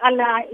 a, 0.00 0.10
la, 0.10 0.44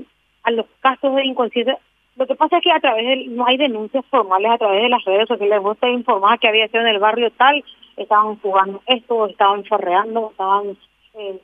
a 0.42 0.50
los 0.50 0.66
casos 0.80 1.14
de 1.16 1.24
inconsciencia, 1.24 1.78
lo 2.16 2.26
que 2.26 2.34
pasa 2.34 2.56
es 2.56 2.64
que 2.64 2.72
a 2.72 2.80
través 2.80 3.06
de, 3.06 3.26
no 3.28 3.46
hay 3.46 3.56
denuncias 3.56 4.04
formales 4.06 4.50
a 4.50 4.58
través 4.58 4.82
de 4.82 4.88
las 4.88 5.04
redes 5.04 5.28
sociales. 5.28 5.62
Vos 5.62 5.78
te 5.78 5.88
informar 5.90 6.38
que 6.40 6.48
había 6.48 6.66
sido 6.66 6.80
en 6.80 6.88
el 6.88 6.98
barrio 6.98 7.30
tal, 7.30 7.64
estaban 7.96 8.36
jugando 8.40 8.82
esto, 8.86 9.26
estaban 9.26 9.62
chorreando, 9.62 10.30
estaban 10.32 10.76
eh, 11.14 11.40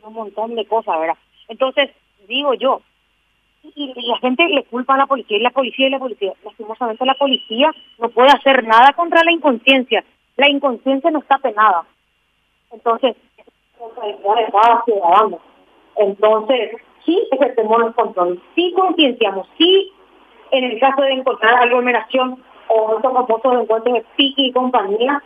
un 0.00 0.12
montón 0.12 0.54
de 0.54 0.64
cosas, 0.66 0.98
¿verdad? 1.00 1.18
Entonces, 1.48 1.90
digo 2.28 2.54
yo, 2.54 2.82
y 3.62 3.92
la 4.08 4.18
gente 4.18 4.48
le 4.48 4.64
culpa 4.64 4.94
a 4.94 4.98
la 4.98 5.06
policía 5.06 5.36
y 5.36 5.40
la 5.40 5.50
policía 5.50 5.86
y 5.86 5.90
la 5.90 5.98
policía. 5.98 6.32
Lastimosamente 6.44 7.04
la 7.04 7.14
policía 7.14 7.70
no 7.98 8.08
puede 8.08 8.30
hacer 8.30 8.64
nada 8.64 8.92
contra 8.92 9.22
la 9.24 9.32
inconsciencia. 9.32 10.04
La 10.36 10.48
inconsciencia 10.48 11.10
no 11.10 11.20
está 11.20 11.38
penada. 11.38 11.84
Entonces. 12.72 13.16
Entonces, 15.96 16.70
sí 17.04 17.28
ejercemos 17.30 17.78
los 17.78 17.94
controles, 17.94 18.38
sí 18.54 18.72
concienciamos, 18.76 19.48
sí 19.58 19.92
en 20.50 20.64
el 20.64 20.80
caso 20.80 21.02
de 21.02 21.12
encontrar 21.12 21.54
aglomeración 21.54 22.42
o 22.68 22.96
estos 22.96 23.12
famosos 23.12 23.62
encuentros 23.62 23.94
de 23.94 24.04
pique 24.16 24.42
y 24.42 24.52
compañía, 24.52 25.22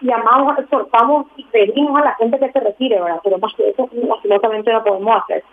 llamamos, 0.00 0.58
exhortamos 0.58 1.26
y 1.36 1.44
pedimos 1.44 2.00
a 2.00 2.04
la 2.04 2.14
gente 2.14 2.38
que 2.38 2.52
se 2.52 2.60
retire, 2.60 3.00
¿verdad? 3.00 3.20
Pero 3.22 3.38
más 3.38 3.54
que 3.54 3.68
eso, 3.70 3.88
absolutamente 4.12 4.72
no 4.72 4.84
podemos 4.84 5.22
hacer. 5.22 5.44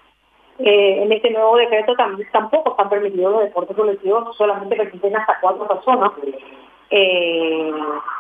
Eh, 0.60 1.04
en 1.04 1.12
este 1.12 1.32
nuevo 1.32 1.58
decreto 1.58 1.96
también, 1.96 2.30
tampoco 2.32 2.72
están 2.72 2.90
permitidos 2.90 3.34
los 3.34 3.44
deportes 3.44 3.76
colectivos, 3.76 4.36
solamente 4.38 4.76
permiten 4.76 5.16
hasta 5.18 5.38
cuatro 5.42 5.68
personas. 5.68 6.12
Eh, 6.92 7.72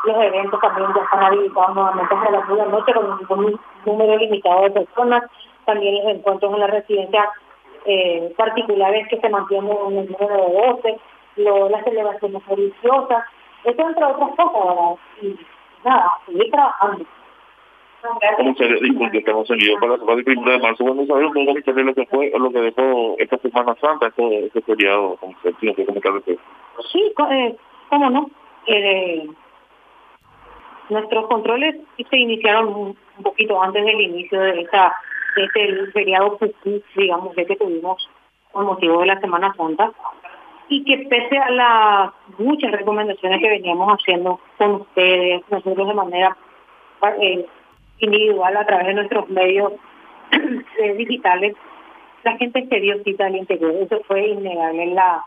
los 0.06 0.24
eventos 0.24 0.60
también 0.60 0.90
ya 0.96 1.04
están 1.04 1.24
habilitados 1.24 1.76
nuevamente 1.76 2.16
hasta 2.16 2.32
las 2.32 2.44
9 2.48 2.62
de 2.62 2.68
la 2.68 2.78
noche 2.78 2.94
con 3.28 3.46
un, 3.46 3.60
número 3.86 4.18
limitado 4.18 4.64
de 4.64 4.72
personas. 4.72 5.24
También 5.66 6.04
los 6.04 6.16
encuentros 6.16 6.54
en 6.54 6.60
las 6.60 6.70
residencias 6.70 7.28
eh, 7.86 8.34
particulares 8.38 9.08
que 9.10 9.20
se 9.20 9.30
mantienen 9.30 9.72
en 9.72 9.98
el 9.98 10.12
número 10.12 10.46
de 10.48 10.68
12, 10.68 11.00
lo, 11.38 11.70
las 11.70 11.84
celebraciones 11.84 12.46
religiosas, 12.48 13.24
eso 13.64 13.88
entre 13.88 14.04
otras 14.04 14.36
cosas, 14.36 14.54
¿verdad? 14.54 14.96
Y 15.22 15.36
nada, 15.84 16.12
seguir 16.26 16.52
trabajando. 16.52 17.06
Muchas 18.40 18.70
disculpas, 18.82 19.14
estamos 19.14 19.48
seguidos 19.48 19.80
para 19.80 19.98
la 19.98 20.04
1 20.04 20.52
de 20.52 20.60
marzo. 20.60 20.84
Bueno, 20.84 21.06
poco 21.06 21.74
de 21.74 21.84
lo 21.84 21.94
que 21.94 22.06
fue, 22.06 22.32
lo 22.38 22.52
que 22.52 22.60
dejó 22.60 23.16
esta 23.18 23.38
Semana 23.40 23.76
Santa, 23.82 24.08
este, 24.08 24.46
este 24.46 24.62
feriado, 24.62 25.18
como 25.18 25.36
se 25.42 25.54
tiene 25.54 25.86
comentar 25.86 26.12
usted. 26.14 26.38
Sí, 26.92 27.14
eh, 27.32 27.56
cómo 27.90 28.10
no. 28.10 28.30
Eh, 28.68 29.28
nuestros 30.90 31.28
controles 31.28 31.76
se 32.10 32.18
iniciaron 32.18 32.96
un, 33.18 33.24
poquito 33.24 33.62
antes 33.62 33.84
del 33.84 34.02
inicio 34.02 34.40
de 34.40 34.62
esta 34.62 34.96
de 35.36 35.44
este 35.44 35.92
feriado, 35.92 36.38
digamos, 36.96 37.36
que 37.36 37.56
tuvimos 37.58 38.10
con 38.52 38.66
motivo 38.66 39.02
de 39.02 39.08
la 39.08 39.20
Semana 39.20 39.54
Santa 39.58 39.92
y 40.70 40.84
que 40.84 41.06
pese 41.10 41.38
a 41.38 41.52
las 41.52 42.12
muchas 42.38 42.72
recomendaciones 42.72 43.40
que 43.40 43.50
veníamos 43.50 43.92
haciendo 43.92 44.40
con 44.58 44.76
ustedes, 44.76 45.44
nosotros 45.50 45.88
de 45.88 45.94
manera 45.94 46.38
eh, 47.22 47.46
individual 48.00 48.58
a 48.58 48.66
través 48.66 48.88
de 48.88 48.94
nuestros 48.94 49.30
medios 49.30 49.74
eh, 50.32 50.94
digitales, 50.96 51.56
la 52.24 52.38
gente 52.38 52.66
se 52.68 52.80
dio 52.80 53.04
cita 53.04 53.28
al 53.28 53.36
interior. 53.36 53.74
Eso 53.76 54.02
fue 54.08 54.28
innegable. 54.28 54.88
La, 54.88 55.24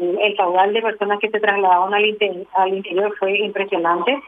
el 0.00 0.36
caudal 0.36 0.72
de 0.72 0.82
personas 0.82 1.18
que 1.18 1.30
se 1.30 1.40
trasladaban 1.40 1.92
al, 1.92 2.16
al 2.54 2.74
interior 2.74 3.14
fue 3.18 3.36
impresionante. 3.38 4.20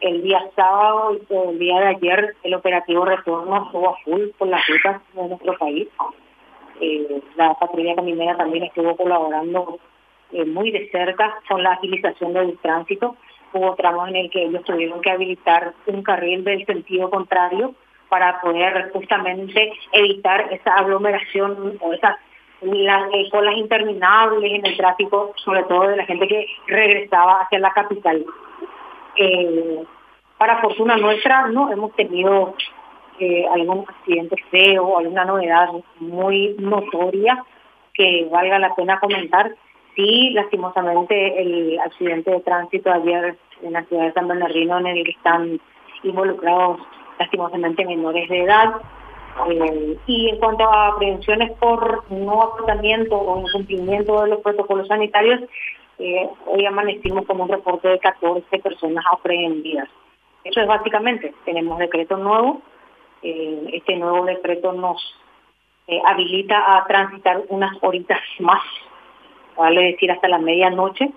El 0.00 0.22
día 0.22 0.42
sábado 0.54 1.14
y 1.14 1.34
el 1.34 1.58
día 1.58 1.80
de 1.80 1.86
ayer 1.86 2.36
el 2.42 2.54
operativo 2.54 3.04
retorno 3.04 3.64
estuvo 3.64 3.90
a 3.90 3.96
full 4.04 4.28
por 4.38 4.48
las 4.48 4.66
rutas 4.66 5.00
de 5.14 5.28
nuestro 5.28 5.56
país. 5.58 5.88
Eh, 6.80 7.22
la 7.36 7.54
patrulla 7.54 7.94
caminera 7.94 8.36
también 8.36 8.64
estuvo 8.64 8.96
colaborando 8.96 9.78
eh, 10.32 10.44
muy 10.44 10.70
de 10.70 10.88
cerca 10.90 11.34
con 11.48 11.62
la 11.62 11.72
agilización 11.72 12.32
del 12.32 12.58
tránsito 12.58 13.16
hubo 13.54 13.74
tramos 13.76 14.08
en 14.08 14.16
el 14.16 14.30
que 14.30 14.44
ellos 14.44 14.64
tuvieron 14.64 15.00
que 15.00 15.10
habilitar 15.10 15.72
un 15.86 16.02
carril 16.02 16.44
del 16.44 16.66
sentido 16.66 17.08
contrario 17.08 17.74
para 18.08 18.40
poder 18.40 18.90
justamente 18.92 19.72
evitar 19.92 20.52
esa 20.52 20.74
aglomeración 20.74 21.78
o 21.80 21.92
esas 21.92 22.16
eh, 22.62 23.28
colas 23.30 23.56
interminables 23.56 24.52
en 24.52 24.66
el 24.66 24.76
tráfico, 24.76 25.32
sobre 25.36 25.62
todo 25.64 25.88
de 25.88 25.96
la 25.96 26.06
gente 26.06 26.28
que 26.28 26.46
regresaba 26.66 27.40
hacia 27.42 27.58
la 27.58 27.72
capital. 27.72 28.24
Eh, 29.16 29.84
para 30.38 30.60
fortuna 30.60 30.96
nuestra 30.96 31.48
no 31.48 31.70
hemos 31.72 31.94
tenido 31.94 32.54
eh, 33.18 33.46
algún 33.52 33.84
accidente 33.88 34.36
feo 34.50 34.98
alguna 34.98 35.24
novedad 35.24 35.68
muy 36.00 36.56
notoria 36.58 37.44
que 37.92 38.28
valga 38.30 38.58
la 38.58 38.74
pena 38.74 38.98
comentar. 38.98 39.54
Sí, 39.94 40.30
lastimosamente 40.30 41.40
el 41.40 41.78
accidente 41.78 42.32
de 42.32 42.40
tránsito 42.40 42.92
ayer 42.92 43.38
en 43.62 43.72
la 43.72 43.84
ciudad 43.84 44.06
de 44.06 44.12
San 44.12 44.26
Bernardino 44.26 44.78
en 44.80 44.88
el 44.88 45.04
que 45.04 45.12
están 45.12 45.60
involucrados 46.02 46.80
lastimosamente 47.18 47.84
menores 47.84 48.28
de 48.28 48.42
edad. 48.42 48.74
Eh, 49.48 49.96
y 50.06 50.28
en 50.30 50.38
cuanto 50.38 50.64
a 50.64 50.96
prevenciones 50.98 51.52
por 51.52 52.10
no 52.10 52.42
acotamiento 52.42 53.16
o 53.16 53.40
incumplimiento 53.40 54.22
de 54.22 54.30
los 54.30 54.40
protocolos 54.40 54.88
sanitarios, 54.88 55.40
eh, 55.98 56.28
hoy 56.46 56.66
amanecimos 56.66 57.26
con 57.26 57.40
un 57.40 57.48
reporte 57.48 57.88
de 57.88 57.98
14 57.98 58.58
personas 58.58 59.04
aprehendidas. 59.12 59.88
Eso 60.44 60.60
es 60.60 60.66
básicamente, 60.66 61.34
tenemos 61.44 61.78
decreto 61.78 62.16
nuevo, 62.16 62.60
eh, 63.22 63.70
este 63.72 63.96
nuevo 63.96 64.24
decreto 64.24 64.72
nos 64.72 65.02
habilita 66.06 66.78
a 66.78 66.86
transitar 66.86 67.42
unas 67.48 67.76
horitas 67.82 68.20
más, 68.38 68.62
vale 69.56 69.92
decir 69.92 70.10
hasta 70.10 70.28
la 70.28 70.38
medianoche, 70.38 71.12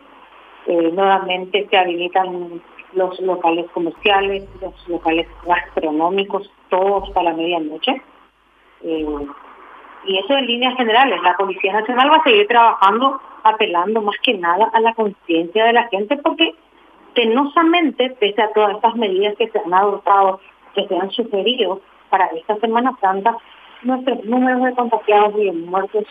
eh, 0.68 0.92
nuevamente 0.92 1.66
se 1.70 1.78
habilitan 1.78 2.62
los 2.92 3.20
locales 3.22 3.70
comerciales, 3.72 4.44
los 4.62 4.90
locales 4.90 5.26
gastronómicos, 5.46 6.52
todos 6.70 7.09
para 7.12 7.30
la 7.30 7.38
medianoche. 7.38 8.02
Eh, 8.82 9.28
y 10.06 10.18
eso 10.20 10.38
en 10.38 10.46
líneas 10.46 10.76
generales. 10.76 11.22
La 11.24 11.38
Policía 11.38 11.72
Nacional 11.72 12.12
va 12.12 12.18
a 12.18 12.24
seguir 12.24 12.48
trabajando, 12.48 13.22
apelando 13.44 14.02
más 14.02 14.16
que 14.24 14.34
nada 14.34 14.70
a 14.74 14.80
la 14.80 14.94
conciencia 14.94 15.66
de 15.66 15.74
la 15.74 15.88
gente, 15.90 16.18
porque 16.18 16.56
penosamente, 17.14 18.12
pese 18.20 18.42
a 18.42 18.52
todas 18.53 18.75
estas 18.75 18.96
medidas 18.96 19.36
que 19.38 19.50
se 19.50 19.59
han 19.59 19.74
adoptado, 19.74 20.40
que 20.74 20.88
se 20.88 20.96
han 20.96 21.09
sugerido 21.12 21.81
para 22.09 22.28
esta 22.28 22.56
Semana 22.58 22.96
Santa, 23.02 23.38
nuestros 23.84 24.24
números 24.26 24.64
de 24.64 24.74
contagiados 24.74 25.34
y 25.38 25.46
de 25.46 25.52
muertos, 25.52 26.06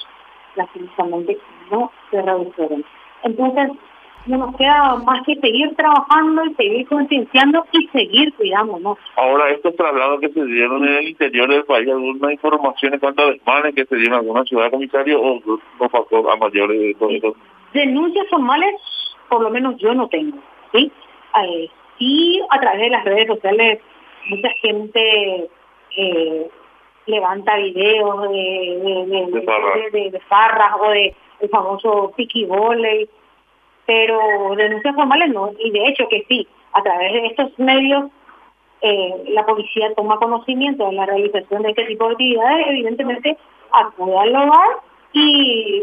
lastimosamente, 0.56 1.38
no 1.70 1.90
se 2.10 2.22
redujeron. 2.22 2.84
Entonces, 3.22 3.70
no 4.26 4.38
nos 4.38 4.56
queda 4.56 4.96
más 4.96 5.24
que 5.24 5.36
seguir 5.36 5.74
trabajando 5.76 6.44
y 6.44 6.54
seguir 6.54 6.88
concienciando 6.88 7.64
y 7.72 7.86
seguir 7.88 8.34
cuidándonos. 8.34 8.98
Ahora, 9.16 9.50
estos 9.50 9.74
traslados 9.76 10.20
que 10.20 10.28
se 10.30 10.44
dieron 10.44 10.86
en 10.86 10.94
el 10.94 11.08
interior 11.08 11.48
del 11.48 11.64
país, 11.64 11.88
¿alguna 11.88 12.32
información 12.32 12.94
en 12.94 13.00
cuanto 13.00 13.22
a 13.22 13.30
desmanes 13.30 13.74
que 13.74 13.84
se 13.84 13.96
dieron 13.96 14.14
en 14.14 14.20
alguna 14.20 14.44
ciudad 14.44 14.70
comisario 14.70 15.20
o 15.20 15.40
no 15.80 15.88
pasó 15.88 16.30
a 16.30 16.36
mayores 16.36 16.78
de 16.78 16.94
todo 16.94 17.10
eso? 17.10 17.36
Denuncias 17.72 18.26
formales, 18.28 18.74
por 19.28 19.42
lo 19.42 19.50
menos 19.50 19.76
yo 19.78 19.94
no 19.94 20.08
tengo, 20.08 20.38
¿sí? 20.72 20.90
Eh, 21.42 21.68
sí, 21.98 22.40
a 22.50 22.60
través 22.60 22.80
de 22.80 22.90
las 22.90 23.04
redes 23.04 23.26
sociales, 23.28 23.80
mucha 24.28 24.48
gente 24.60 25.48
eh, 25.96 26.50
levanta 27.06 27.56
videos 27.56 28.22
de, 28.22 29.06
de, 29.08 29.90
de, 29.92 30.10
de, 30.10 30.20
farras 30.20 30.72
o 30.80 30.90
de 30.90 31.14
el 31.40 31.48
famoso 31.50 32.12
piqui 32.16 32.44
volley 32.44 33.08
pero 33.86 34.18
denuncias 34.56 34.94
formales 34.94 35.32
no, 35.32 35.50
y 35.58 35.70
de 35.70 35.86
hecho 35.86 36.08
que 36.08 36.24
sí, 36.28 36.46
a 36.72 36.82
través 36.82 37.12
de 37.12 37.26
estos 37.26 37.58
medios 37.58 38.10
eh, 38.82 39.24
la 39.28 39.46
policía 39.46 39.94
toma 39.94 40.18
conocimiento 40.18 40.86
de 40.86 40.92
la 40.92 41.06
realización 41.06 41.62
de 41.62 41.70
este 41.70 41.84
tipo 41.84 42.06
de 42.06 42.12
actividades, 42.12 42.66
evidentemente 42.68 43.38
acude 43.72 44.18
al 44.18 44.36
hogar 44.36 44.78
y 45.12 45.82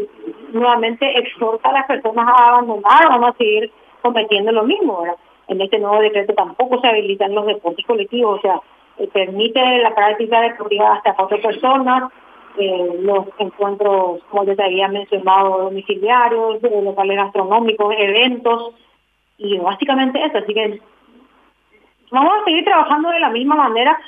nuevamente 0.52 1.18
exhorta 1.18 1.70
a 1.70 1.72
las 1.72 1.86
personas 1.86 2.26
a 2.28 2.48
abandonar, 2.50 3.08
vamos 3.08 3.30
a 3.30 3.38
seguir 3.38 3.72
cometiendo 4.00 4.52
lo 4.52 4.62
mismo. 4.62 5.02
En 5.48 5.60
este 5.60 5.78
nuevo 5.78 6.00
decreto 6.00 6.34
tampoco 6.34 6.80
se 6.80 6.86
habilitan 6.86 7.34
los 7.34 7.46
deportes 7.46 7.84
colectivos, 7.84 8.38
o 8.38 8.42
sea, 8.42 8.60
eh, 8.98 9.08
permite 9.12 9.60
la 9.78 9.94
práctica 9.94 10.40
deportiva 10.40 10.94
hasta 10.94 11.14
cuatro 11.14 11.40
personas, 11.40 12.12
eh, 12.58 12.98
los 13.00 13.26
encuentros, 13.38 14.22
como 14.30 14.44
ya 14.44 14.54
te 14.54 14.64
había 14.64 14.88
mencionado, 14.88 15.64
domiciliarios, 15.64 16.62
eh, 16.62 16.82
locales 16.82 17.16
gastronómicos, 17.16 17.94
eventos, 17.98 18.74
y 19.38 19.58
básicamente 19.58 20.24
eso. 20.24 20.38
Así 20.38 20.54
que 20.54 20.80
vamos 22.10 22.32
a 22.40 22.44
seguir 22.44 22.64
trabajando 22.64 23.10
de 23.10 23.20
la 23.20 23.30
misma 23.30 23.56
manera 23.56 23.98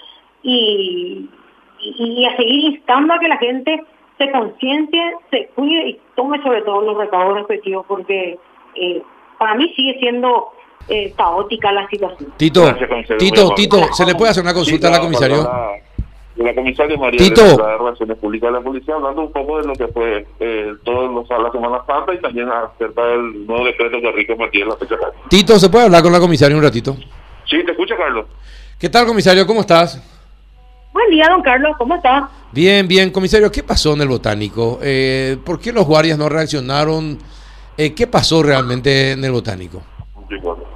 y, 0.43 1.28
y, 1.81 2.25
a 2.25 2.37
seguir 2.37 2.72
instando 2.72 3.14
a 3.14 3.19
que 3.19 3.28
la 3.28 3.38
gente 3.38 3.82
se 4.19 4.31
conciencie, 4.31 5.14
se 5.31 5.48
cuide 5.54 5.88
y 5.88 6.00
tome 6.14 6.43
sobre 6.43 6.62
todo 6.62 6.82
los 6.82 6.96
recaudos 6.96 7.38
respectivos, 7.38 7.84
porque 7.87 8.38
eh, 8.75 9.02
para 9.38 9.54
mí 9.54 9.72
sigue 9.75 9.98
siendo 9.98 10.52
eh, 10.88 11.12
caótica 11.16 11.72
la 11.72 11.88
situación. 11.88 12.32
Tito, 12.37 12.75
Tito, 13.19 13.50
Tito, 13.54 13.93
¿se 13.93 14.06
le 14.06 14.14
puede 14.14 14.31
hacer 14.31 14.43
una 14.43 14.54
consulta 14.54 14.88
a 14.88 14.93
la 14.93 15.00
comisario? 15.00 15.48
La 16.36 16.54
comisaria 16.54 16.96
María 16.96 17.18
Tito. 17.18 17.42
de 17.42 17.56
la 17.56 17.78
Relaciones 17.78 18.18
Públicas 18.18 18.52
de 18.52 18.58
la 18.58 18.64
Policía, 18.64 18.94
hablando 18.94 19.22
un 19.22 19.32
poco 19.32 19.58
de 19.60 19.66
lo 19.66 19.74
que 19.74 19.88
fue 19.88 20.26
eh, 20.40 20.72
todos 20.84 21.10
los 21.10 21.28
la 21.28 21.50
Semana 21.50 21.82
Santa 21.86 22.14
y 22.14 22.20
también 22.20 22.48
acerca 22.48 23.06
del 23.06 23.46
nuevo 23.46 23.64
decreto 23.64 24.00
que 24.00 24.12
Rico 24.12 24.36
Martínez 24.36 24.68
la 24.68 24.76
fecha. 24.76 24.96
Tito, 25.28 25.58
¿se 25.58 25.68
puede 25.68 25.86
hablar 25.86 26.02
con 26.02 26.12
la 26.12 26.20
comisaria 26.20 26.56
un 26.56 26.62
ratito? 26.62 26.96
Sí, 27.46 27.64
te 27.64 27.72
escucha, 27.72 27.96
Carlos. 27.96 28.26
¿Qué 28.78 28.88
tal, 28.88 29.06
comisario? 29.06 29.46
¿Cómo 29.46 29.60
estás? 29.60 30.02
Buen 30.92 31.10
día, 31.10 31.26
don 31.28 31.42
Carlos, 31.42 31.74
¿cómo 31.78 31.94
está? 31.94 32.28
Bien, 32.52 32.88
bien, 32.88 33.10
comisario, 33.10 33.50
¿qué 33.52 33.62
pasó 33.62 33.94
en 33.94 34.00
el 34.00 34.08
botánico? 34.08 34.78
Eh, 34.82 35.36
¿Por 35.44 35.60
qué 35.60 35.72
los 35.72 35.86
guardias 35.86 36.18
no 36.18 36.28
reaccionaron? 36.28 37.18
Eh, 37.76 37.94
¿Qué 37.94 38.06
pasó 38.06 38.42
realmente 38.42 39.12
en 39.12 39.24
el 39.24 39.32
botánico? 39.32 39.82
Sí, 40.28 40.36
bueno. 40.42 40.75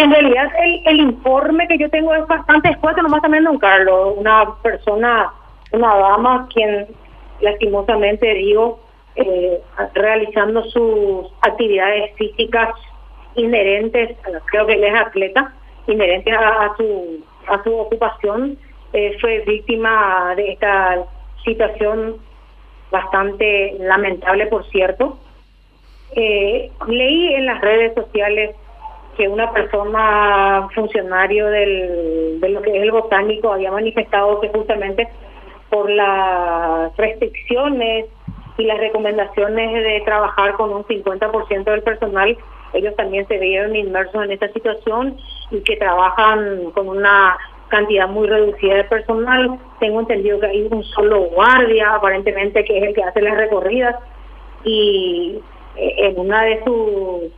En 0.00 0.12
realidad, 0.12 0.48
el, 0.62 0.82
el 0.86 1.00
informe 1.00 1.66
que 1.66 1.78
yo 1.78 1.90
tengo 1.90 2.14
es 2.14 2.26
bastante 2.26 2.70
escueto, 2.70 3.02
nomás 3.02 3.20
también 3.20 3.44
don 3.44 3.58
Carlos, 3.58 4.14
una 4.16 4.54
persona, 4.62 5.32
una 5.72 5.96
dama, 5.96 6.48
quien 6.52 6.86
lastimosamente 7.40 8.32
digo, 8.34 8.80
eh, 9.16 9.60
realizando 9.94 10.62
sus 10.64 11.26
actividades 11.42 12.14
físicas 12.14 12.70
inherentes, 13.34 14.16
creo 14.46 14.66
que 14.66 14.74
él 14.74 14.84
es 14.84 14.94
atleta, 14.94 15.52
inherentes 15.88 16.34
a, 16.34 16.66
a 16.66 16.76
su 16.76 17.24
a 17.48 17.62
su 17.64 17.74
ocupación, 17.76 18.58
eh, 18.92 19.16
fue 19.20 19.40
víctima 19.40 20.34
de 20.36 20.52
esta 20.52 21.04
situación 21.44 22.16
bastante 22.90 23.76
lamentable, 23.80 24.46
por 24.46 24.68
cierto. 24.70 25.18
Eh, 26.12 26.70
leí 26.86 27.34
en 27.34 27.46
las 27.46 27.60
redes 27.60 27.94
sociales 27.94 28.54
que 29.18 29.28
una 29.28 29.52
persona 29.52 30.68
funcionario 30.74 31.48
del, 31.48 32.40
de 32.40 32.48
lo 32.48 32.62
que 32.62 32.70
es 32.70 32.82
el 32.82 32.92
botánico 32.92 33.52
había 33.52 33.72
manifestado 33.72 34.40
que 34.40 34.48
justamente 34.48 35.08
por 35.68 35.90
las 35.90 36.96
restricciones 36.96 38.06
y 38.56 38.64
las 38.64 38.78
recomendaciones 38.78 39.84
de 39.84 40.02
trabajar 40.04 40.54
con 40.54 40.72
un 40.72 40.84
50% 40.84 41.64
del 41.64 41.82
personal, 41.82 42.38
ellos 42.72 42.94
también 42.96 43.26
se 43.26 43.38
vieron 43.38 43.74
inmersos 43.74 44.24
en 44.24 44.30
esta 44.30 44.48
situación 44.52 45.16
y 45.50 45.60
que 45.62 45.76
trabajan 45.76 46.70
con 46.70 46.88
una 46.88 47.36
cantidad 47.68 48.08
muy 48.08 48.28
reducida 48.28 48.76
de 48.76 48.84
personal. 48.84 49.58
Tengo 49.80 50.00
entendido 50.00 50.38
que 50.38 50.46
hay 50.46 50.68
un 50.70 50.84
solo 50.84 51.22
guardia, 51.22 51.94
aparentemente, 51.94 52.64
que 52.64 52.78
es 52.78 52.84
el 52.84 52.94
que 52.94 53.02
hace 53.02 53.20
las 53.20 53.36
recorridas 53.36 53.96
y 54.64 55.40
eh, 55.76 55.94
en 55.98 56.18
una 56.18 56.44
de 56.44 56.62
sus 56.64 57.32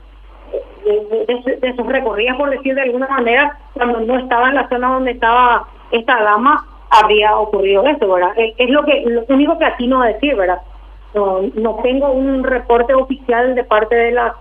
de, 0.85 1.27
de, 1.27 1.57
de, 1.57 1.77
sus 1.77 1.87
recorridas, 1.87 2.37
por 2.37 2.51
decir 2.51 2.75
de 2.75 2.83
alguna 2.83 3.09
manera, 3.09 3.59
cuando 3.75 4.01
no 4.01 4.19
estaba 4.19 4.49
en 4.49 4.55
la 4.55 4.69
zona 4.69 4.95
donde 4.95 5.13
estaba 5.13 5.67
esta 5.91 6.23
dama, 6.23 6.67
habría 6.91 7.37
ocurrido 7.37 7.85
eso, 7.87 8.13
¿verdad? 8.13 8.33
Es, 8.37 8.71
lo 8.71 8.85
que 8.85 9.03
lo 9.07 9.25
único 9.29 9.59
que 9.59 9.65
aquí 9.65 9.87
no 9.87 10.03
decir, 10.03 10.35
¿verdad? 10.37 10.61
No, 11.15 11.41
no 11.55 11.77
tengo 11.83 12.11
un 12.11 12.45
reporte 12.45 12.95
oficial 12.95 13.55
de 13.55 13.65
parte 13.65 13.95
de 13.95 14.13
la, 14.13 14.35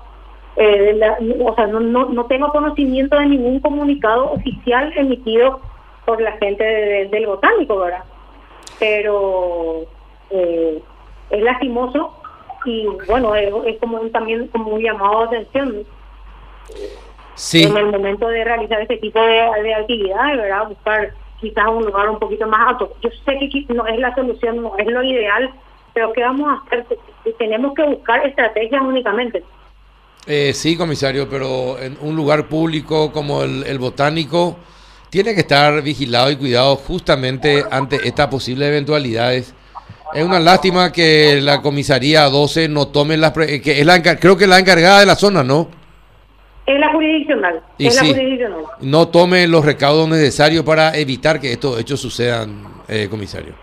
eh, 0.56 1.00
o 1.46 1.56
sea, 1.56 1.68
no, 1.68 1.80
no, 1.80 2.06
no 2.06 2.26
tengo 2.26 2.50
conocimiento 2.50 3.18
de 3.18 3.28
ningún 3.28 3.60
comunicado 3.60 4.32
oficial 4.32 4.92
emitido 4.96 5.62
por 6.06 6.22
la 6.22 6.34
gente 6.34 6.64
de, 6.64 6.86
de, 6.86 7.08
del 7.08 7.28
botánico, 7.28 7.78
¿verdad? 7.78 8.04
Pero 8.80 9.84
eh, 10.32 10.82
es 11.30 11.44
lastimoso 11.44 12.16
y 12.66 12.88
bueno, 13.08 13.36
es, 13.36 13.80
como 13.80 14.00
también 14.10 14.48
como 14.48 14.72
un 14.72 14.82
llamado 14.82 15.28
de 15.28 15.38
atención 15.38 15.86
Sí. 17.36 17.64
en 17.64 17.78
el 17.78 17.86
momento 17.88 18.28
de 18.28 18.44
realizar 18.44 18.82
este 18.82 18.98
tipo 18.98 19.20
de, 19.22 19.64
de 19.64 19.74
actividades, 19.74 20.38
¿verdad? 20.38 20.68
Buscar 20.68 21.14
quizás 21.40 21.68
un 21.68 21.86
lugar 21.86 22.10
un 22.10 22.20
poquito 22.20 22.46
más 22.48 22.72
alto. 22.72 22.94
Yo 23.02 23.10
sé 23.26 23.38
que 23.40 23.74
no 23.74 23.88
es 23.88 23.98
la 24.00 24.14
solución, 24.14 24.62
no 24.62 24.78
es 24.78 24.88
lo 24.88 25.04
ideal, 25.04 25.50
pero 25.94 26.12
¿qué 26.14 26.22
vamos 26.22 26.50
a 26.50 26.66
hacer? 26.66 26.86
Tenemos 27.38 27.74
que 27.74 27.84
buscar 27.84 28.26
estrategias 28.26 28.82
únicamente. 28.82 29.44
Eh, 30.28 30.54
sí, 30.54 30.78
comisario, 30.78 31.30
pero 31.30 31.80
en 31.80 31.98
un 32.02 32.16
lugar 32.16 32.48
público 32.48 33.12
como 33.12 33.44
el, 33.44 33.64
el, 33.66 33.80
botánico 33.80 34.58
tiene 35.10 35.34
que 35.34 35.42
estar 35.42 35.82
vigilado 35.82 36.30
y 36.30 36.36
cuidado 36.36 36.76
justamente 36.76 37.64
ante 37.72 38.08
estas 38.08 38.28
posibles 38.28 38.68
eventualidades. 38.68 39.56
Es 40.14 40.24
una 40.24 40.40
lástima 40.40 40.92
que 40.92 41.40
la 41.42 41.62
comisaría 41.62 42.24
12 42.26 42.68
no 42.68 42.88
tome 42.88 43.16
las... 43.16 43.32
que 43.32 43.80
es 43.80 43.86
la, 43.86 44.02
creo 44.02 44.36
que 44.38 44.44
es 44.44 44.50
la 44.50 44.60
encargada 44.60 45.00
de 45.00 45.06
la 45.06 45.16
zona, 45.16 45.44
¿no? 45.44 45.79
Es 46.70 46.80
la 46.80 46.92
jurisdiccional. 46.92 47.64
Y 47.80 47.88
es 47.88 47.96
sí, 47.96 48.06
la 48.06 48.14
jurisdiccional. 48.14 48.66
No 48.82 49.08
tome 49.08 49.48
los 49.48 49.66
recaudos 49.66 50.08
necesarios 50.08 50.64
para 50.64 50.96
evitar 50.96 51.40
que 51.40 51.52
estos 51.52 51.80
hechos 51.80 52.00
sucedan, 52.00 52.64
eh, 52.88 53.08
comisario. 53.10 53.56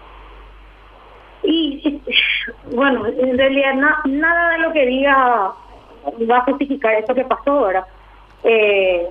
Y 1.45 2.03
bueno, 2.73 3.07
en 3.07 3.39
realidad 3.39 3.75
na, 3.75 4.01
nada 4.07 4.51
de 4.55 4.59
lo 4.59 4.73
que 4.73 4.87
diga 4.87 5.15
va 6.29 6.39
a 6.39 6.45
justificar 6.47 6.95
esto 6.95 7.15
que 7.15 7.25
pasó, 7.25 7.63
¿verdad? 7.63 7.85
Eh, 8.43 9.07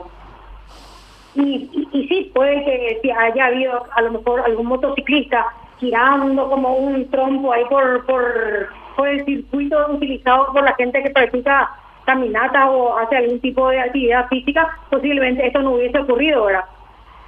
y, 1.35 1.41
y, 1.41 1.87
y, 1.93 2.07
sí, 2.09 2.31
puede 2.33 2.65
que 2.65 2.99
si 3.01 3.11
haya 3.11 3.45
habido 3.45 3.85
a 3.95 4.01
lo 4.01 4.11
mejor 4.11 4.41
algún 4.41 4.67
motociclista 4.67 5.45
girando 5.79 6.49
como 6.49 6.75
un 6.75 7.09
trompo 7.09 7.53
ahí 7.53 7.63
por, 7.69 8.05
por, 8.05 8.67
por 8.97 9.07
el 9.07 9.23
circuito 9.23 9.77
utilizado 9.89 10.51
por 10.51 10.65
la 10.65 10.75
gente 10.75 11.01
que 11.01 11.11
practica 11.11 11.71
caminata 12.05 12.69
o 12.69 12.97
hace 12.97 13.17
algún 13.17 13.39
tipo 13.41 13.69
de 13.69 13.79
actividad 13.79 14.27
física, 14.27 14.77
posiblemente 14.89 15.45
esto 15.45 15.61
no 15.61 15.71
hubiese 15.71 15.99
ocurrido, 15.99 16.45
¿verdad? 16.45 16.65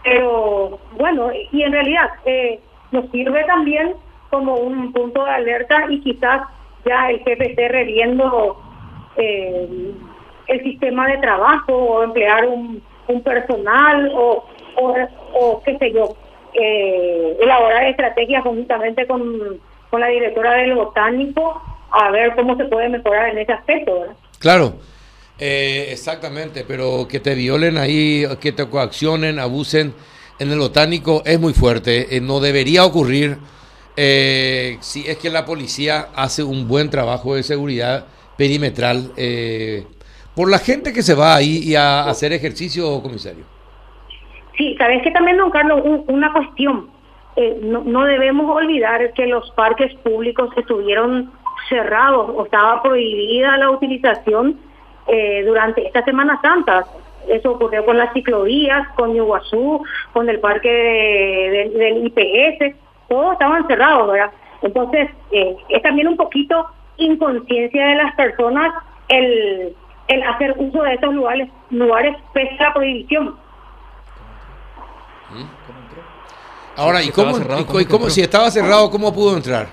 Pero 0.04 0.80
bueno, 0.98 1.32
y 1.52 1.64
en 1.64 1.72
realidad 1.72 2.10
eh, 2.26 2.60
nos 2.92 3.10
sirve 3.12 3.44
también 3.46 3.96
como 4.30 4.56
un 4.56 4.94
punto 4.94 5.26
de 5.26 5.32
alerta 5.32 5.86
y 5.90 6.00
quizás 6.02 6.42
ya 6.86 7.10
el 7.10 7.20
jefe 7.20 7.52
esté 7.52 7.68
reviendo 7.68 8.58
eh, 9.18 9.94
el 10.48 10.64
sistema 10.64 11.08
de 11.08 11.18
trabajo 11.18 11.74
o 11.74 12.04
emplear 12.04 12.46
un, 12.46 12.82
personal 13.24 14.12
o, 14.14 14.46
o, 14.76 14.96
o, 15.34 15.64
qué 15.64 15.78
sé 15.78 15.94
yo, 15.94 16.10
eh, 16.54 17.38
elaborar 17.42 17.86
estrategias 17.86 18.44
conjuntamente 18.44 19.08
con, 19.08 19.60
con 19.90 20.02
la 20.02 20.08
directora 20.08 20.54
del 20.56 20.76
botánico 20.76 21.62
a 21.92 22.12
ver 22.12 22.36
cómo 22.36 22.56
se 22.58 22.66
puede 22.66 22.90
mejorar 22.90 23.30
en 23.30 23.38
ese 23.40 23.54
aspecto, 23.54 24.02
¿verdad? 24.02 24.16
Claro, 24.40 24.80
eh, 25.40 25.90
exactamente, 25.92 26.66
pero 26.68 27.08
que 27.08 27.20
te 27.20 27.36
violen 27.36 27.78
ahí, 27.78 28.26
que 28.40 28.52
te 28.52 28.68
coaccionen, 28.68 29.40
abusen 29.40 29.94
en 30.40 30.52
el 30.52 30.60
botánico 30.60 31.24
es 31.26 31.40
muy 31.40 31.54
fuerte, 31.54 32.16
eh, 32.16 32.22
no 32.22 32.40
debería 32.40 32.86
ocurrir. 32.86 33.38
Eh, 33.96 34.78
si 34.82 35.08
es 35.08 35.18
que 35.18 35.32
la 35.32 35.46
policía 35.46 36.10
hace 36.16 36.44
un 36.44 36.68
buen 36.68 36.90
trabajo 36.92 37.34
de 37.34 37.42
seguridad 37.42 38.06
perimetral 38.38 39.12
eh, 39.18 39.86
por 40.36 40.52
la 40.52 40.60
gente 40.60 40.94
que 40.94 41.02
se 41.02 41.16
va 41.16 41.36
ahí 41.36 41.64
y 41.64 41.76
a, 41.76 42.04
a 42.04 42.10
hacer 42.12 42.32
ejercicio, 42.32 43.02
comisario. 43.02 43.44
Sí, 44.56 44.76
sabes 44.78 45.02
que 45.04 45.12
también, 45.12 45.38
don 45.38 45.50
Carlos, 45.50 45.82
un, 45.84 46.04
una 46.08 46.32
cuestión, 46.32 46.90
eh, 47.36 47.60
no, 47.62 47.84
no 47.84 48.06
debemos 48.06 48.56
olvidar 48.56 49.14
que 49.14 49.26
los 49.26 49.50
parques 49.52 49.94
públicos 50.04 50.50
estuvieron 50.58 51.32
cerrados 51.70 52.30
o 52.36 52.46
estaba 52.46 52.82
prohibida 52.82 53.58
la 53.58 53.70
utilización 53.70 54.60
eh, 55.08 55.44
durante 55.46 55.86
esta 55.86 56.04
Semana 56.04 56.40
Santa. 56.42 56.86
Eso 57.28 57.52
ocurrió 57.52 57.86
con 57.86 57.98
las 57.98 58.14
ciclovías, 58.14 58.88
con 58.96 59.16
Iguazú, 59.16 59.84
con 60.14 60.30
el 60.30 60.40
parque 60.40 60.70
de, 60.70 61.70
de, 61.70 61.78
del 61.78 62.08
IPS, 62.08 62.76
todos 63.08 63.34
estaban 63.34 63.66
cerrados, 63.68 64.12
¿verdad? 64.12 64.32
Entonces, 64.62 65.10
eh, 65.32 65.56
es 65.70 65.82
también 65.82 66.08
un 66.08 66.18
poquito 66.18 66.68
inconsciencia 66.98 67.88
de 67.88 67.96
las 67.96 68.16
personas 68.16 68.74
el, 69.08 69.76
el 70.08 70.24
hacer 70.24 70.56
uso 70.58 70.84
de 70.84 70.94
estos 70.94 71.14
lugares, 71.14 71.50
lugares 71.70 72.16
pese 72.34 72.56
a 72.60 72.64
la 72.64 72.74
prohibición. 72.74 73.36
Ahora, 76.76 77.02
¿y 77.02 77.10
cómo, 77.10 77.34
cerrado, 77.34 77.66
¿cómo, 77.66 77.80
y 77.80 77.86
cómo 77.86 78.10
si 78.10 78.22
estaba 78.22 78.52
cerrado, 78.52 78.90
cómo 78.90 79.14
pudo 79.14 79.36
entrar? 79.36 79.68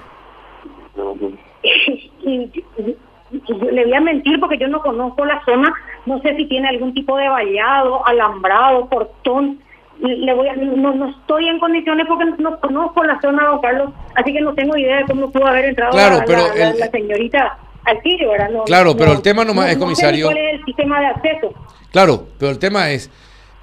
Le 2.24 3.84
voy 3.84 3.94
a 3.94 4.00
mentir 4.00 4.38
porque 4.40 4.58
yo 4.58 4.68
no 4.68 4.80
conozco 4.80 5.24
la 5.24 5.42
zona, 5.44 5.72
no 6.06 6.20
sé 6.20 6.36
si 6.36 6.46
tiene 6.46 6.68
algún 6.68 6.94
tipo 6.94 7.16
de 7.16 7.28
vallado, 7.28 8.06
alambrado, 8.06 8.88
portón. 8.88 9.60
Le 10.00 10.34
voy 10.34 10.48
a, 10.48 10.56
no, 10.56 10.92
no 10.92 11.10
estoy 11.10 11.48
en 11.48 11.60
condiciones 11.60 12.06
porque 12.08 12.24
no 12.38 12.58
conozco 12.60 13.04
la 13.04 13.20
zona, 13.20 13.46
don 13.46 13.60
Carlos, 13.60 13.90
así 14.16 14.32
que 14.32 14.40
no 14.40 14.52
tengo 14.54 14.76
idea 14.76 14.98
de 14.98 15.04
cómo 15.04 15.30
pudo 15.30 15.46
haber 15.46 15.66
entrado 15.66 15.92
claro, 15.92 16.18
la, 16.18 16.24
pero 16.24 16.48
la, 16.48 16.70
el, 16.70 16.78
la, 16.78 16.90
señorita 16.90 17.58
al 17.84 18.02
sitio, 18.02 18.30
¿verdad? 18.30 18.50
No, 18.50 18.64
claro, 18.64 18.96
pero 18.96 19.12
el 19.12 19.22
tema 19.22 19.44
nomás 19.44 19.66
no, 19.66 19.72
es, 19.72 19.78
comisario. 19.78 20.28
Sé 20.28 20.34
cuál 20.34 20.46
es 20.46 20.54
el 20.54 20.64
sistema 20.64 21.00
de 21.00 21.06
acceso. 21.06 21.54
Claro, 21.92 22.26
pero 22.38 22.50
el 22.50 22.58
tema 22.58 22.90
es, 22.90 23.08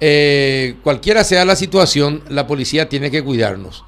eh, 0.00 0.76
cualquiera 0.82 1.22
sea 1.22 1.44
la 1.44 1.54
situación, 1.54 2.22
la 2.30 2.46
policía 2.46 2.88
tiene 2.88 3.10
que 3.10 3.22
cuidarnos. 3.22 3.84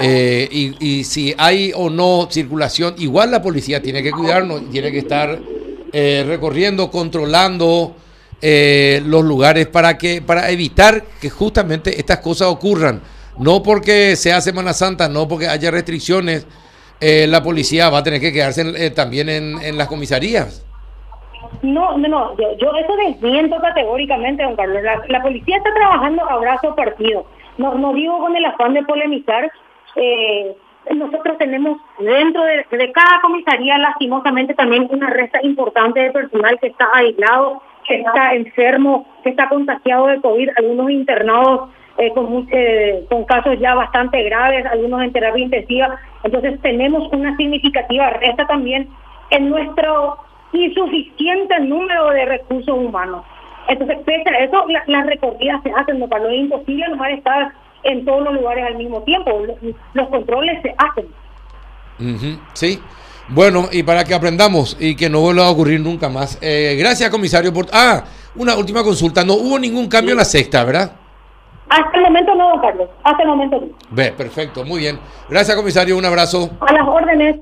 Eh, 0.00 0.48
y, 0.50 1.04
si 1.04 1.34
hay 1.38 1.72
o 1.74 1.88
no 1.88 2.28
circulación, 2.30 2.94
igual 2.98 3.30
la 3.30 3.40
policía 3.40 3.80
tiene 3.80 4.02
que 4.02 4.10
cuidarnos, 4.10 4.68
tiene 4.70 4.90
que 4.90 4.98
estar 4.98 5.38
eh, 5.92 6.24
recorriendo, 6.26 6.90
controlando 6.90 7.94
eh, 8.42 9.00
los 9.06 9.24
lugares 9.24 9.68
para 9.68 9.96
que 9.96 10.20
para 10.20 10.50
evitar 10.50 11.02
que 11.20 11.30
justamente 11.30 11.98
estas 11.98 12.18
cosas 12.18 12.48
ocurran. 12.48 13.00
no 13.38 13.62
porque 13.62 14.16
sea 14.16 14.40
Semana 14.40 14.72
Santa, 14.72 15.08
no 15.08 15.26
porque 15.26 15.48
haya 15.48 15.70
restricciones, 15.70 16.46
eh, 17.00 17.26
la 17.26 17.42
policía 17.42 17.90
va 17.90 17.98
a 17.98 18.02
tener 18.02 18.20
que 18.20 18.32
quedarse 18.32 18.62
eh, 18.76 18.90
también 18.90 19.28
en, 19.28 19.62
en, 19.62 19.76
las 19.78 19.88
comisarías. 19.88 20.64
No, 21.62 21.96
no, 21.96 22.08
no, 22.08 22.36
yo, 22.36 22.56
yo 22.58 22.70
eso 22.76 22.96
desmiento 22.96 23.56
categóricamente, 23.60 24.42
don 24.42 24.56
Carlos. 24.56 24.82
La, 25.08 25.22
policía 25.22 25.56
está 25.56 25.72
trabajando 25.74 26.28
a 26.28 26.36
brazo 26.36 26.74
partido. 26.74 27.26
No, 27.58 27.74
no 27.76 27.94
digo 27.94 28.18
con 28.18 28.36
el 28.36 28.44
afán 28.44 28.74
de 28.74 28.82
polemizar. 28.84 29.50
Eh, 29.96 30.54
nosotros 30.94 31.38
tenemos 31.38 31.78
dentro 31.98 32.42
de, 32.44 32.92
cada 32.92 33.20
comisaría, 33.22 33.78
lastimosamente, 33.78 34.54
también 34.54 34.86
una 34.90 35.08
resta 35.08 35.40
importante 35.42 36.00
de 36.00 36.10
personal 36.10 36.58
que 36.60 36.68
está 36.68 36.88
aislado, 36.92 37.62
que 37.86 38.00
está 38.00 38.34
enfermo, 38.34 39.06
que 39.22 39.30
está 39.30 39.48
contagiado 39.48 40.08
de 40.08 40.20
COVID, 40.20 40.50
algunos 40.56 40.90
internados 40.90 41.70
eh, 41.96 42.10
con, 42.12 42.46
eh, 42.50 43.04
con 43.08 43.24
casos 43.24 43.58
ya 43.60 43.74
bastante 43.74 44.22
graves, 44.24 44.66
algunos 44.66 45.02
en 45.02 45.12
terapia 45.12 45.44
intensiva. 45.44 45.96
Entonces 46.22 46.60
tenemos 46.60 47.10
una 47.12 47.36
significativa 47.36 48.10
resta 48.10 48.46
también 48.46 48.88
en 49.30 49.48
nuestro 49.48 50.18
insuficiente 50.52 51.60
número 51.60 52.10
de 52.10 52.24
recursos 52.26 52.76
humanos. 52.76 53.24
Entonces, 53.68 53.98
pese 54.04 54.28
a 54.28 54.44
eso, 54.44 54.66
las 54.86 55.06
recorridas 55.06 55.62
se 55.62 55.72
hacen, 55.72 55.98
no, 55.98 56.08
para 56.08 56.24
lo 56.24 56.32
imposible 56.32 56.86
nomás 56.88 57.12
estar 57.12 57.52
en 57.84 58.04
todos 58.04 58.24
los 58.24 58.34
lugares 58.34 58.64
al 58.66 58.76
mismo 58.76 59.02
tiempo. 59.02 59.30
Los, 59.94 60.08
controles 60.08 60.60
se 60.62 60.74
hacen. 60.76 61.06
Sí. 62.54 62.80
Bueno, 63.28 63.68
y 63.72 63.82
para 63.82 64.04
que 64.04 64.14
aprendamos 64.14 64.76
y 64.78 64.96
que 64.96 65.08
no 65.08 65.20
vuelva 65.20 65.46
a 65.46 65.50
ocurrir 65.50 65.80
nunca 65.80 66.08
más. 66.08 66.38
Eh, 66.42 66.76
gracias, 66.78 67.10
comisario. 67.10 67.52
Por... 67.52 67.66
Ah, 67.72 68.04
una 68.36 68.56
última 68.56 68.82
consulta. 68.82 69.24
No 69.24 69.34
hubo 69.34 69.58
ningún 69.58 69.88
cambio 69.88 70.12
en 70.12 70.18
la 70.18 70.24
sexta, 70.24 70.64
¿verdad? 70.64 70.92
Hasta 71.68 71.96
el 71.96 72.02
momento 72.02 72.34
no, 72.34 72.60
Carlos. 72.60 72.88
Hasta 73.02 73.22
el 73.22 73.28
momento 73.28 73.60
no. 73.60 73.66
Ve, 73.90 74.12
perfecto, 74.12 74.64
muy 74.64 74.80
bien. 74.80 74.98
Gracias, 75.28 75.56
comisario. 75.56 75.96
Un 75.96 76.04
abrazo. 76.04 76.50
A 76.60 76.72
las 76.72 76.86
órdenes. 76.86 77.36